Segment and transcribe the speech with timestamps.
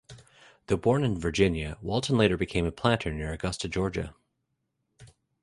[0.65, 4.15] Though born in Virginia, Walton later became a planter near Augusta, Georgia.